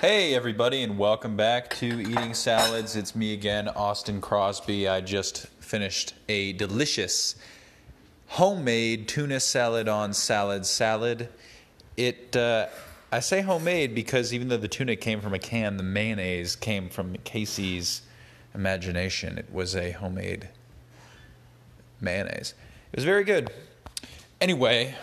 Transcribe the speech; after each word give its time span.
Hey, 0.00 0.34
everybody, 0.34 0.82
and 0.82 0.96
welcome 0.96 1.36
back 1.36 1.68
to 1.74 1.86
Eating 1.86 2.32
Salads. 2.32 2.96
It's 2.96 3.14
me 3.14 3.34
again, 3.34 3.68
Austin 3.68 4.22
Crosby. 4.22 4.88
I 4.88 5.02
just 5.02 5.46
finished 5.58 6.14
a 6.26 6.54
delicious 6.54 7.34
homemade 8.28 9.08
tuna 9.08 9.40
salad 9.40 9.88
on 9.88 10.14
salad 10.14 10.64
salad. 10.64 11.28
It, 11.98 12.34
uh, 12.34 12.68
I 13.12 13.20
say 13.20 13.42
homemade 13.42 13.94
because 13.94 14.32
even 14.32 14.48
though 14.48 14.56
the 14.56 14.68
tuna 14.68 14.96
came 14.96 15.20
from 15.20 15.34
a 15.34 15.38
can, 15.38 15.76
the 15.76 15.82
mayonnaise 15.82 16.56
came 16.56 16.88
from 16.88 17.16
Casey's 17.24 18.00
imagination. 18.54 19.36
It 19.36 19.52
was 19.52 19.76
a 19.76 19.90
homemade 19.90 20.48
mayonnaise. 22.00 22.54
It 22.90 22.96
was 22.96 23.04
very 23.04 23.24
good. 23.24 23.50
Anyway, 24.40 24.94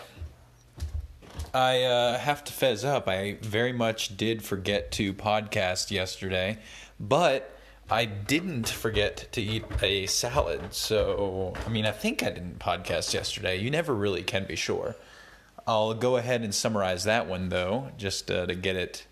I 1.54 1.82
uh, 1.82 2.18
have 2.18 2.44
to 2.44 2.52
fez 2.52 2.84
up. 2.84 3.08
I 3.08 3.38
very 3.40 3.72
much 3.72 4.16
did 4.16 4.42
forget 4.42 4.90
to 4.92 5.14
podcast 5.14 5.90
yesterday, 5.90 6.58
but 7.00 7.58
I 7.90 8.04
didn't 8.04 8.68
forget 8.68 9.28
to 9.32 9.40
eat 9.40 9.64
a 9.82 10.06
salad. 10.06 10.74
So, 10.74 11.54
I 11.64 11.70
mean, 11.70 11.86
I 11.86 11.90
think 11.90 12.22
I 12.22 12.30
didn't 12.30 12.58
podcast 12.58 13.14
yesterday. 13.14 13.56
You 13.56 13.70
never 13.70 13.94
really 13.94 14.22
can 14.22 14.44
be 14.44 14.56
sure. 14.56 14.94
I'll 15.66 15.94
go 15.94 16.16
ahead 16.16 16.42
and 16.42 16.54
summarize 16.54 17.04
that 17.04 17.26
one, 17.26 17.48
though, 17.48 17.92
just 17.96 18.30
uh, 18.30 18.46
to 18.46 18.54
get 18.54 18.76
it, 18.76 19.06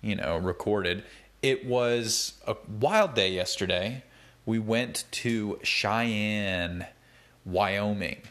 you 0.00 0.16
know, 0.16 0.36
recorded. 0.36 1.04
It 1.42 1.64
was 1.64 2.34
a 2.46 2.56
wild 2.68 3.14
day 3.14 3.32
yesterday. 3.32 4.02
We 4.46 4.58
went 4.58 5.04
to 5.12 5.60
Cheyenne, 5.62 6.86
Wyoming, 7.44 8.22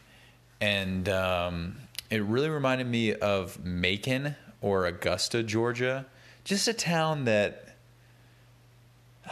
and 0.60 1.08
um, 1.08 1.78
it 2.12 2.22
really 2.24 2.50
reminded 2.50 2.88
me 2.88 3.16
of 3.16 3.64
Macon 3.64 4.36
or 4.60 4.86
Augusta, 4.86 5.42
Georgia. 5.42 6.06
Just 6.44 6.68
a 6.68 6.74
town 6.74 7.26
that 7.26 7.70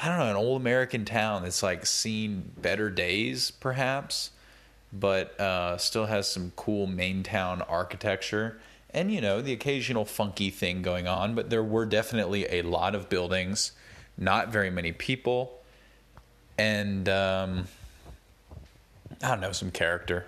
I 0.02 0.08
don't 0.08 0.18
know, 0.18 0.30
an 0.30 0.36
old 0.38 0.62
American 0.62 1.04
town 1.04 1.44
that's 1.44 1.62
like 1.62 1.86
seen 1.86 2.54
better 2.58 2.90
days, 2.90 3.52
perhaps, 3.52 4.32
but 4.94 5.38
uh, 5.40 5.78
still 5.78 6.06
has 6.06 6.32
some 6.32 6.54
cool 6.56 6.88
main 6.88 7.22
town 7.22 7.62
architecture 7.64 8.60
and 8.92 9.14
you 9.14 9.22
know 9.22 9.42
the 9.42 9.54
occasional 9.54 10.06
funky 10.06 10.50
thing 10.50 10.82
going 10.82 11.08
on. 11.08 11.36
But 11.36 11.50
there 11.50 11.64
were 11.64 11.86
definitely 11.86 12.48
a 12.50 12.62
lot 12.62 12.96
of 12.96 13.10
buildings, 13.10 13.74
not 14.18 14.50
very 14.50 14.70
many 14.70 14.94
people, 14.94 15.60
and 16.58 17.10
um, 17.10 17.68
I 19.22 19.30
don't 19.30 19.42
know 19.42 19.52
some 19.52 19.72
character 19.72 20.26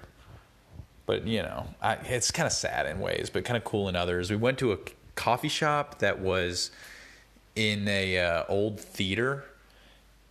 but 1.12 1.28
you 1.28 1.44
know, 1.44 1.68
I, 1.82 1.96
it's 1.96 2.32
kind 2.32 2.48
of 2.48 2.54
sad 2.54 2.86
in 2.86 3.02
ways, 3.02 3.30
but 3.30 3.44
kind 3.44 3.58
of 3.58 3.66
cool 3.66 3.90
in 3.90 3.98
others. 3.98 4.30
We 4.30 4.38
went 4.38 4.58
to 4.60 4.72
a 4.72 4.78
coffee 5.16 5.50
shop 5.50 6.00
that 6.00 6.20
was 6.20 6.72
in 7.54 7.86
a 7.90 8.18
uh, 8.18 8.44
old 8.48 8.80
theater, 8.80 9.44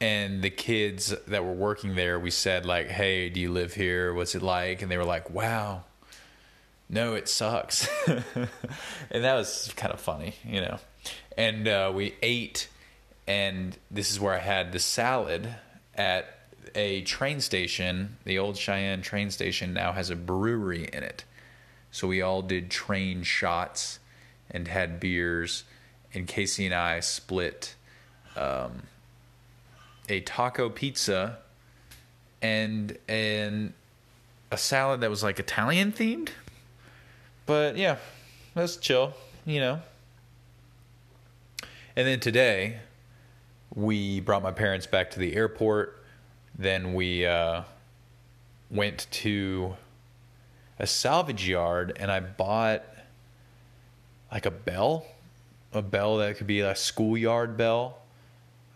and 0.00 0.40
the 0.40 0.48
kids 0.48 1.14
that 1.28 1.44
were 1.44 1.52
working 1.52 1.96
there, 1.96 2.18
we 2.18 2.30
said 2.30 2.64
like, 2.64 2.88
"Hey, 2.88 3.28
do 3.28 3.40
you 3.40 3.52
live 3.52 3.74
here? 3.74 4.14
What's 4.14 4.34
it 4.34 4.40
like?" 4.40 4.80
And 4.80 4.90
they 4.90 4.96
were 4.96 5.04
like, 5.04 5.28
"Wow." 5.28 5.84
No, 6.88 7.12
it 7.12 7.28
sucks. 7.28 7.86
and 8.06 9.22
that 9.22 9.34
was 9.34 9.70
kind 9.76 9.92
of 9.92 10.00
funny, 10.00 10.36
you 10.46 10.62
know. 10.62 10.78
And 11.36 11.68
uh, 11.68 11.92
we 11.94 12.14
ate, 12.22 12.68
and 13.26 13.76
this 13.90 14.10
is 14.10 14.18
where 14.18 14.32
I 14.32 14.38
had 14.38 14.72
the 14.72 14.78
salad 14.78 15.56
at 15.94 16.39
a 16.74 17.02
train 17.02 17.40
station, 17.40 18.16
the 18.24 18.38
old 18.38 18.56
Cheyenne 18.56 19.02
train 19.02 19.30
station 19.30 19.72
now 19.72 19.92
has 19.92 20.10
a 20.10 20.16
brewery 20.16 20.88
in 20.92 21.02
it. 21.02 21.24
So 21.90 22.06
we 22.06 22.22
all 22.22 22.42
did 22.42 22.70
train 22.70 23.22
shots 23.22 23.98
and 24.50 24.68
had 24.68 25.00
beers, 25.00 25.64
and 26.14 26.26
Casey 26.26 26.66
and 26.66 26.74
I 26.74 27.00
split 27.00 27.74
um, 28.36 28.82
a 30.08 30.20
taco 30.20 30.68
pizza 30.68 31.38
and 32.42 32.96
and 33.08 33.72
a 34.50 34.56
salad 34.56 35.00
that 35.00 35.10
was 35.10 35.22
like 35.22 35.38
Italian 35.38 35.92
themed. 35.92 36.30
But 37.46 37.76
yeah, 37.76 37.96
that's 38.54 38.76
chill, 38.76 39.14
you 39.44 39.60
know. 39.60 39.80
And 41.96 42.06
then 42.06 42.20
today, 42.20 42.78
we 43.74 44.20
brought 44.20 44.42
my 44.42 44.52
parents 44.52 44.86
back 44.86 45.10
to 45.12 45.18
the 45.18 45.34
airport 45.34 45.99
then 46.60 46.92
we 46.92 47.24
uh, 47.24 47.62
went 48.70 49.06
to 49.10 49.74
a 50.78 50.86
salvage 50.86 51.48
yard 51.48 51.96
and 51.98 52.12
I 52.12 52.20
bought 52.20 52.84
like 54.30 54.44
a 54.44 54.50
bell, 54.50 55.06
a 55.72 55.80
bell 55.80 56.18
that 56.18 56.36
could 56.36 56.46
be 56.46 56.60
a 56.60 56.76
schoolyard 56.76 57.56
bell 57.56 57.98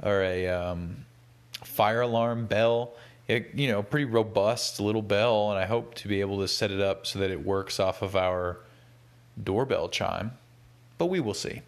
or 0.03 0.23
a 0.23 0.49
um, 0.49 1.05
fire 1.63 2.01
alarm 2.01 2.47
bell. 2.47 2.95
It, 3.29 3.51
you 3.55 3.69
know, 3.69 3.83
pretty 3.83 4.07
robust 4.07 4.81
little 4.81 5.03
bell, 5.03 5.51
and 5.51 5.59
I 5.59 5.67
hope 5.67 5.95
to 5.97 6.09
be 6.09 6.21
able 6.21 6.41
to 6.41 6.49
set 6.49 6.71
it 6.71 6.81
up 6.81 7.07
so 7.07 7.19
that 7.19 7.31
it 7.31 7.45
works 7.45 7.79
off 7.81 8.03
of 8.03 8.17
our 8.17 8.61
doorbell 9.43 9.89
chime, 9.89 10.33
but 10.99 11.07
we 11.07 11.21
will 11.21 11.35
see. 11.35 11.63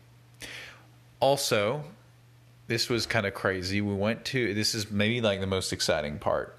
Also, 1.20 1.84
this 2.68 2.88
was 2.88 3.06
kind 3.06 3.26
of 3.26 3.34
crazy. 3.34 3.80
We 3.80 3.94
went 3.94 4.24
to 4.26 4.54
this 4.54 4.74
is 4.74 4.90
maybe 4.90 5.20
like 5.20 5.40
the 5.40 5.46
most 5.46 5.72
exciting 5.72 6.18
part 6.18 6.58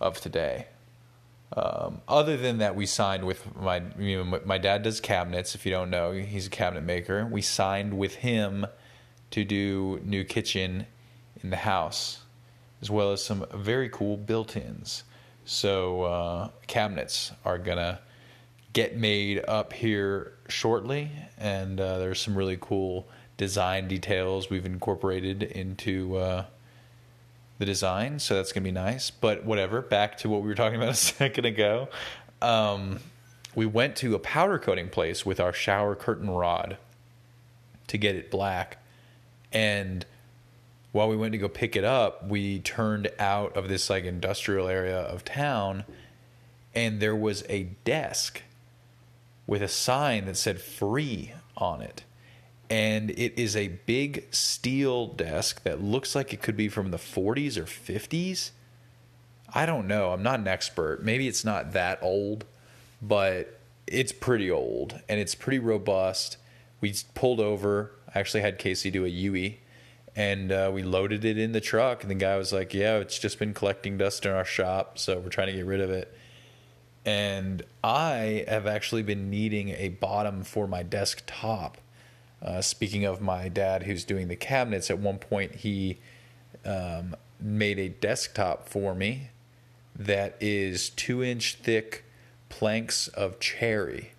of 0.00 0.20
today. 0.20 0.66
Um, 1.56 2.00
other 2.08 2.36
than 2.36 2.58
that, 2.58 2.74
we 2.74 2.86
signed 2.86 3.24
with 3.24 3.54
my 3.56 3.82
you 3.98 4.24
know, 4.24 4.40
my 4.44 4.58
dad 4.58 4.82
does 4.82 5.00
cabinets. 5.00 5.54
If 5.54 5.64
you 5.64 5.72
don't 5.72 5.90
know, 5.90 6.12
he's 6.12 6.46
a 6.46 6.50
cabinet 6.50 6.84
maker. 6.84 7.26
We 7.26 7.42
signed 7.42 7.96
with 7.96 8.16
him 8.16 8.66
to 9.30 9.44
do 9.44 10.00
new 10.04 10.24
kitchen 10.24 10.86
in 11.42 11.50
the 11.50 11.56
house, 11.56 12.22
as 12.80 12.90
well 12.90 13.12
as 13.12 13.24
some 13.24 13.46
very 13.54 13.88
cool 13.88 14.16
built-ins. 14.16 15.04
So 15.44 16.02
uh, 16.02 16.48
cabinets 16.66 17.32
are 17.44 17.58
gonna 17.58 18.00
get 18.72 18.96
made 18.96 19.44
up 19.46 19.72
here 19.72 20.32
shortly, 20.48 21.10
and 21.38 21.80
uh, 21.80 21.98
there's 21.98 22.20
some 22.20 22.36
really 22.36 22.58
cool 22.60 23.06
design 23.36 23.88
details 23.88 24.48
we've 24.48 24.66
incorporated 24.66 25.42
into 25.42 26.16
uh, 26.16 26.44
the 27.58 27.66
design, 27.66 28.18
so 28.18 28.34
that's 28.34 28.52
gonna 28.52 28.64
be 28.64 28.72
nice. 28.72 29.10
But 29.10 29.44
whatever. 29.44 29.80
Back 29.82 30.18
to 30.18 30.28
what 30.28 30.42
we 30.42 30.48
were 30.48 30.54
talking 30.54 30.76
about 30.76 30.90
a 30.90 30.94
second 30.94 31.44
ago. 31.44 31.88
Um, 32.42 33.00
we 33.54 33.66
went 33.66 33.96
to 33.96 34.14
a 34.14 34.18
powder 34.18 34.58
coating 34.58 34.88
place 34.88 35.24
with 35.24 35.40
our 35.40 35.52
shower 35.52 35.94
curtain 35.94 36.30
rod 36.30 36.76
to 37.86 37.98
get 37.98 38.16
it 38.16 38.30
black, 38.30 38.78
and 39.52 40.04
while 40.92 41.08
we 41.08 41.16
went 41.16 41.32
to 41.32 41.38
go 41.38 41.48
pick 41.48 41.74
it 41.74 41.84
up, 41.84 42.28
we 42.28 42.60
turned 42.60 43.10
out 43.18 43.56
of 43.56 43.68
this 43.68 43.90
like 43.90 44.04
industrial 44.04 44.68
area 44.68 44.98
of 44.98 45.24
town, 45.24 45.84
and 46.74 47.00
there 47.00 47.16
was 47.16 47.44
a 47.48 47.64
desk 47.84 48.42
with 49.46 49.62
a 49.62 49.68
sign 49.68 50.26
that 50.26 50.36
said 50.36 50.60
"free" 50.60 51.32
on 51.56 51.80
it 51.80 52.04
and 52.70 53.10
it 53.10 53.38
is 53.38 53.56
a 53.56 53.68
big 53.68 54.26
steel 54.32 55.06
desk 55.06 55.62
that 55.64 55.82
looks 55.82 56.14
like 56.14 56.32
it 56.32 56.42
could 56.42 56.56
be 56.56 56.68
from 56.68 56.90
the 56.90 56.96
40s 56.96 57.56
or 57.56 57.64
50s. 57.64 58.50
I 59.52 59.66
don't 59.66 59.86
know. 59.86 60.12
I'm 60.12 60.22
not 60.22 60.40
an 60.40 60.48
expert. 60.48 61.02
Maybe 61.02 61.28
it's 61.28 61.44
not 61.44 61.72
that 61.72 61.98
old, 62.02 62.44
but 63.00 63.60
it's 63.86 64.12
pretty 64.12 64.50
old 64.50 65.00
and 65.08 65.20
it's 65.20 65.34
pretty 65.34 65.58
robust. 65.58 66.38
We 66.80 66.94
pulled 67.14 67.40
over. 67.40 67.92
I 68.14 68.18
actually 68.18 68.40
had 68.40 68.58
Casey 68.58 68.90
do 68.90 69.04
a 69.04 69.08
UE 69.08 69.54
and 70.16 70.52
uh, 70.52 70.70
we 70.72 70.82
loaded 70.82 71.24
it 71.24 71.38
in 71.38 71.52
the 71.52 71.60
truck. 71.60 72.02
And 72.02 72.10
the 72.10 72.16
guy 72.16 72.36
was 72.36 72.52
like, 72.52 72.72
Yeah, 72.72 72.96
it's 72.96 73.18
just 73.18 73.38
been 73.38 73.54
collecting 73.54 73.98
dust 73.98 74.24
in 74.24 74.32
our 74.32 74.44
shop, 74.44 74.98
so 74.98 75.18
we're 75.18 75.28
trying 75.28 75.48
to 75.48 75.52
get 75.52 75.66
rid 75.66 75.80
of 75.80 75.90
it. 75.90 76.16
And 77.04 77.62
I 77.82 78.44
have 78.48 78.66
actually 78.66 79.02
been 79.02 79.28
needing 79.28 79.70
a 79.70 79.90
bottom 79.90 80.42
for 80.42 80.66
my 80.66 80.82
desktop 80.82 81.78
uh, 82.44 82.60
speaking 82.60 83.04
of 83.04 83.20
my 83.20 83.48
dad 83.48 83.84
who's 83.84 84.04
doing 84.04 84.28
the 84.28 84.36
cabinets, 84.36 84.90
at 84.90 84.98
one 84.98 85.18
point 85.18 85.56
he 85.56 85.98
um, 86.64 87.16
made 87.40 87.78
a 87.78 87.88
desktop 87.88 88.68
for 88.68 88.94
me 88.94 89.30
that 89.96 90.36
is 90.40 90.90
two 90.90 91.22
inch 91.22 91.56
thick 91.56 92.04
planks 92.48 93.08
of 93.08 93.38
cherry 93.40 94.12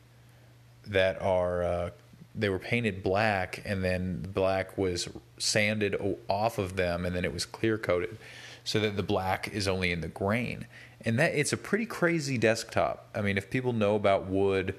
that 0.85 1.21
are 1.21 1.63
uh, 1.63 1.89
they 2.33 2.49
were 2.49 2.59
painted 2.59 3.01
black 3.01 3.61
and 3.65 3.83
then 3.83 4.25
black 4.33 4.77
was 4.77 5.07
sanded 5.37 5.95
off 6.27 6.57
of 6.57 6.75
them 6.75 7.05
and 7.05 7.15
then 7.15 7.23
it 7.25 7.33
was 7.33 7.45
clear 7.45 7.77
coated 7.77 8.17
so 8.63 8.79
that 8.79 8.95
the 8.95 9.03
black 9.03 9.47
is 9.53 9.67
only 9.67 9.91
in 9.91 10.01
the 10.01 10.07
grain. 10.07 10.65
And 11.01 11.19
that 11.19 11.35
it's 11.35 11.53
a 11.53 11.57
pretty 11.57 11.85
crazy 11.85 12.37
desktop. 12.37 13.09
I 13.13 13.21
mean 13.21 13.37
if 13.37 13.49
people 13.49 13.73
know 13.73 13.95
about 13.95 14.25
wood 14.25 14.75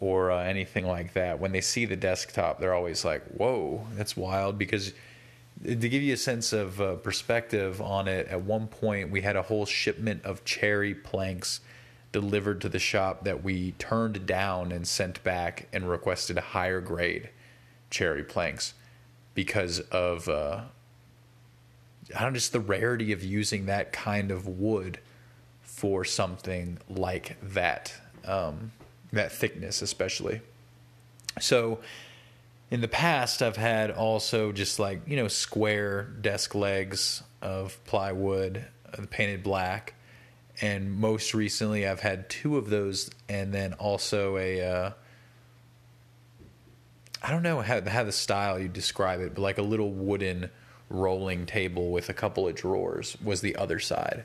or 0.00 0.30
uh, 0.30 0.42
anything 0.42 0.86
like 0.86 1.14
that, 1.14 1.38
when 1.40 1.52
they 1.52 1.60
see 1.60 1.86
the 1.86 1.96
desktop, 1.96 2.60
they're 2.60 2.74
always 2.74 3.04
like, 3.04 3.24
"Whoa, 3.28 3.86
that's 3.94 4.16
wild!" 4.16 4.58
Because 4.58 4.92
to 5.64 5.74
give 5.74 6.02
you 6.02 6.14
a 6.14 6.18
sense 6.18 6.52
of 6.52 6.80
uh, 6.80 6.96
perspective 6.96 7.80
on 7.80 8.08
it, 8.08 8.28
at 8.28 8.42
one 8.42 8.66
point 8.66 9.10
we 9.10 9.22
had 9.22 9.36
a 9.36 9.42
whole 9.42 9.66
shipment 9.66 10.24
of 10.24 10.44
cherry 10.44 10.94
planks 10.94 11.60
delivered 12.12 12.60
to 12.60 12.68
the 12.68 12.78
shop 12.78 13.24
that 13.24 13.42
we 13.42 13.72
turned 13.72 14.26
down 14.26 14.72
and 14.72 14.86
sent 14.86 15.22
back 15.24 15.68
and 15.72 15.88
requested 15.88 16.38
a 16.38 16.40
higher 16.40 16.80
grade 16.80 17.30
cherry 17.90 18.22
planks. 18.22 18.74
because 19.34 19.80
of 19.80 20.28
uh, 20.28 20.62
I 22.14 22.20
don't 22.20 22.32
know, 22.32 22.36
just 22.36 22.52
the 22.52 22.60
rarity 22.60 23.12
of 23.12 23.22
using 23.22 23.66
that 23.66 23.92
kind 23.92 24.30
of 24.32 24.48
wood 24.48 24.98
for 25.62 26.04
something 26.04 26.78
like 26.88 27.36
that, 27.42 27.92
um, 28.24 28.72
that 29.16 29.32
thickness 29.32 29.82
especially. 29.82 30.40
So 31.40 31.80
in 32.70 32.80
the 32.80 32.88
past, 32.88 33.42
I've 33.42 33.56
had 33.56 33.90
also 33.90 34.52
just 34.52 34.78
like 34.78 35.02
you 35.06 35.16
know 35.16 35.28
square 35.28 36.02
desk 36.02 36.54
legs 36.54 37.22
of 37.42 37.82
plywood, 37.84 38.64
uh, 38.92 39.02
painted 39.10 39.42
black, 39.42 39.94
and 40.60 40.92
most 40.92 41.34
recently 41.34 41.86
I've 41.86 42.00
had 42.00 42.28
two 42.28 42.56
of 42.56 42.70
those, 42.70 43.10
and 43.28 43.52
then 43.52 43.74
also 43.74 44.36
a. 44.36 44.62
Uh, 44.62 44.90
I 47.22 47.30
don't 47.30 47.42
know 47.42 47.60
how, 47.60 47.80
how 47.80 48.04
the 48.04 48.12
style 48.12 48.58
you 48.58 48.68
describe 48.68 49.20
it, 49.20 49.34
but 49.34 49.40
like 49.40 49.58
a 49.58 49.62
little 49.62 49.90
wooden 49.90 50.50
rolling 50.88 51.46
table 51.46 51.90
with 51.90 52.08
a 52.08 52.12
couple 52.14 52.46
of 52.46 52.54
drawers 52.54 53.16
was 53.22 53.40
the 53.40 53.56
other 53.56 53.80
side, 53.80 54.24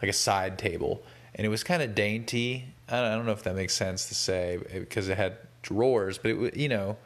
like 0.00 0.08
a 0.08 0.14
side 0.14 0.58
table, 0.58 1.02
and 1.34 1.46
it 1.46 1.48
was 1.48 1.64
kind 1.64 1.82
of 1.82 1.94
dainty. 1.94 2.66
I 2.88 3.14
don't 3.14 3.26
know 3.26 3.32
if 3.32 3.42
that 3.42 3.54
makes 3.54 3.74
sense 3.74 4.08
to 4.08 4.14
say 4.14 4.58
because 4.72 5.08
it 5.08 5.16
had 5.16 5.38
drawers, 5.62 6.18
but 6.18 6.30
it 6.30 6.56
you 6.56 6.68
know 6.68 6.96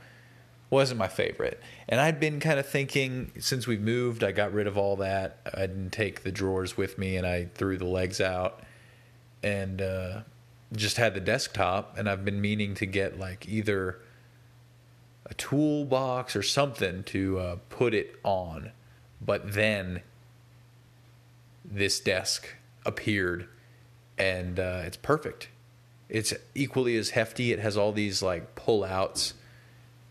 wasn't 0.71 0.99
my 0.99 1.09
favorite. 1.09 1.61
And 1.89 2.01
I'd 2.01 2.19
been 2.19 2.41
kind 2.41 2.59
of 2.59 2.67
thinking 2.67 3.33
since 3.39 3.67
we 3.67 3.77
moved, 3.77 4.25
I 4.25 4.33
got 4.33 4.53
rid 4.53 4.67
of 4.67 4.79
all 4.79 4.97
that. 4.97 5.39
I 5.53 5.67
didn't 5.67 5.91
take 5.91 6.23
the 6.23 6.33
drawers 6.33 6.77
with 6.77 6.99
me, 6.99 7.17
and 7.17 7.27
I 7.27 7.49
threw 7.55 7.77
the 7.77 7.87
legs 7.87 8.21
out, 8.21 8.61
and 9.43 9.83
uh, 9.83 10.21
just 10.75 10.97
had 10.97 11.15
the 11.15 11.21
desktop. 11.21 11.99
And 11.99 12.09
I've 12.09 12.25
been 12.25 12.41
meaning 12.41 12.75
to 12.77 12.87
get 12.87 13.19
like 13.19 13.49
either 13.49 13.99
a 15.27 15.35
toolbox 15.35 16.37
or 16.37 16.43
something 16.43 17.05
to 17.05 17.39
uh, 17.39 17.57
put 17.69 17.95
it 17.95 18.19
on. 18.23 18.73
But 19.21 19.55
then 19.55 20.03
this 21.65 22.01
desk 22.01 22.49
appeared 22.85 23.49
and 24.19 24.59
uh, 24.59 24.83
it's 24.85 24.97
perfect. 24.97 25.49
It's 26.13 26.33
equally 26.55 26.97
as 26.97 27.11
hefty. 27.11 27.53
It 27.53 27.59
has 27.59 27.77
all 27.77 27.91
these 27.91 28.23
like 28.23 28.55
pull 28.55 28.85
outs 28.85 29.35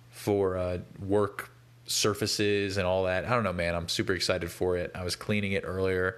for 0.09 0.57
uh, 0.57 0.79
work 0.99 1.51
surfaces 1.85 2.77
and 2.77 2.85
all 2.85 3.05
that. 3.05 3.25
I 3.25 3.29
don't 3.29 3.43
know, 3.43 3.53
man. 3.53 3.75
I'm 3.75 3.87
super 3.87 4.13
excited 4.13 4.51
for 4.51 4.75
it. 4.75 4.91
I 4.95 5.03
was 5.03 5.15
cleaning 5.15 5.53
it 5.53 5.63
earlier, 5.65 6.17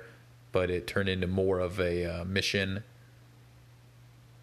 but 0.52 0.70
it 0.70 0.88
turned 0.88 1.10
into 1.10 1.28
more 1.28 1.60
of 1.60 1.80
a 1.80 2.06
uh, 2.06 2.24
mission 2.24 2.84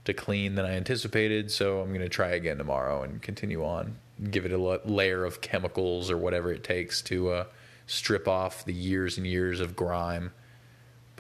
to 0.04 0.12
clean 0.12 0.54
than 0.54 0.64
I 0.64 0.76
anticipated. 0.76 1.50
So 1.50 1.80
I'm 1.80 1.88
going 1.88 2.00
to 2.00 2.08
try 2.08 2.28
again 2.28 2.58
tomorrow 2.58 3.02
and 3.02 3.20
continue 3.20 3.64
on 3.64 3.96
give 4.30 4.44
it 4.44 4.52
a 4.52 4.58
layer 4.58 5.24
of 5.24 5.40
chemicals 5.40 6.10
or 6.10 6.16
whatever 6.16 6.52
it 6.52 6.62
takes 6.62 7.00
to 7.02 7.30
uh, 7.30 7.44
strip 7.86 8.28
off 8.28 8.64
the 8.64 8.72
years 8.72 9.16
and 9.16 9.26
years 9.26 9.60
of 9.60 9.74
grime. 9.74 10.32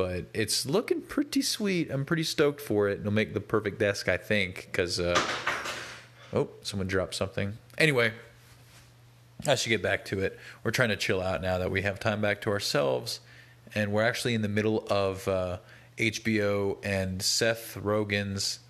But 0.00 0.28
it's 0.32 0.64
looking 0.64 1.02
pretty 1.02 1.42
sweet. 1.42 1.90
I'm 1.90 2.06
pretty 2.06 2.22
stoked 2.22 2.62
for 2.62 2.88
it. 2.88 3.00
It'll 3.00 3.12
make 3.12 3.34
the 3.34 3.40
perfect 3.40 3.78
desk, 3.78 4.08
I 4.08 4.16
think, 4.16 4.66
because 4.72 4.98
uh, 4.98 5.20
oh, 6.32 6.48
someone 6.62 6.86
dropped 6.86 7.14
something. 7.14 7.58
Anyway, 7.76 8.14
I 9.46 9.56
should 9.56 9.68
get 9.68 9.82
back 9.82 10.06
to 10.06 10.20
it. 10.20 10.38
We're 10.64 10.70
trying 10.70 10.88
to 10.88 10.96
chill 10.96 11.20
out 11.20 11.42
now 11.42 11.58
that 11.58 11.70
we 11.70 11.82
have 11.82 12.00
time 12.00 12.22
back 12.22 12.40
to 12.40 12.50
ourselves, 12.50 13.20
and 13.74 13.92
we're 13.92 14.02
actually 14.02 14.32
in 14.32 14.40
the 14.40 14.48
middle 14.48 14.86
of 14.88 15.28
uh, 15.28 15.58
HBO 15.98 16.78
and 16.82 17.20
Seth 17.20 17.76
Rogen's 17.78 18.60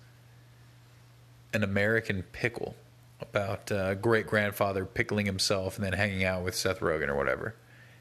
An 1.53 1.63
American 1.63 2.23
Pickle 2.33 2.75
about 3.21 3.71
uh, 3.71 3.93
great 3.95 4.27
grandfather 4.27 4.83
pickling 4.83 5.27
himself 5.27 5.77
and 5.77 5.85
then 5.85 5.93
hanging 5.93 6.25
out 6.25 6.43
with 6.43 6.55
Seth 6.55 6.81
Rogen 6.81 7.07
or 7.07 7.15
whatever. 7.15 7.55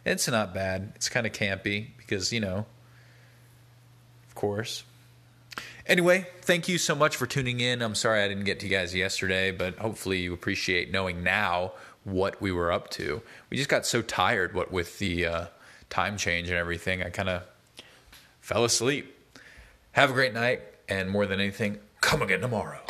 It's 0.05 0.27
not 0.27 0.53
bad. 0.53 0.95
It's 0.97 1.09
kind 1.09 1.29
of 1.29 1.33
campy 1.33 1.91
because, 1.97 2.33
you 2.33 2.41
know, 2.41 2.67
course. 4.41 4.85
Anyway, 5.87 6.27
thank 6.41 6.67
you 6.67 6.79
so 6.79 6.95
much 6.95 7.15
for 7.15 7.27
tuning 7.27 7.61
in. 7.61 7.83
I'm 7.83 7.95
sorry 7.95 8.23
I 8.23 8.29
didn't 8.29 8.45
get 8.45 8.59
to 8.61 8.67
you 8.67 8.73
guys 8.73 8.95
yesterday, 8.95 9.51
but 9.51 9.77
hopefully 9.77 10.21
you 10.21 10.33
appreciate 10.33 10.91
knowing 10.91 11.23
now 11.23 11.73
what 12.05 12.41
we 12.41 12.51
were 12.51 12.73
up 12.73 12.89
to. 12.93 13.21
We 13.51 13.59
just 13.59 13.69
got 13.69 13.85
so 13.85 14.01
tired 14.01 14.55
what 14.55 14.73
with 14.73 14.99
the 14.99 15.27
uh, 15.27 15.47
time 15.91 16.17
change 16.17 16.49
and 16.49 16.57
everything. 16.57 17.03
I 17.03 17.11
kind 17.11 17.29
of 17.29 17.43
fell 18.41 18.65
asleep. 18.65 19.15
Have 19.93 20.09
a 20.09 20.15
great 20.15 20.33
night, 20.33 20.63
and 20.89 21.11
more 21.11 21.27
than 21.27 21.39
anything, 21.39 21.79
come 22.01 22.23
again 22.23 22.41
tomorrow. 22.41 22.81